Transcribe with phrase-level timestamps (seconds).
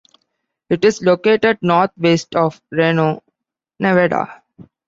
[0.71, 3.21] It is located northwest of Reno,
[3.79, 4.41] Nevada.